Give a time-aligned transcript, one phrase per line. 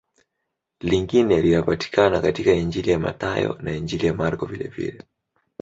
[0.79, 5.01] Lingine linapatikana katika Injili ya Mathayo na Injili ya Marko vilevile.